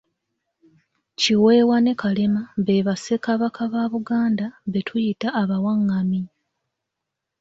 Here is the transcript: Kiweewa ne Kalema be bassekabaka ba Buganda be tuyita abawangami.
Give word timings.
Kiweewa 1.19 1.77
ne 1.81 1.93
Kalema 2.01 2.43
be 2.65 2.85
bassekabaka 2.87 3.63
ba 3.73 3.83
Buganda 3.93 4.45
be 4.71 4.79
tuyita 4.87 5.27
abawangami. 5.41 6.21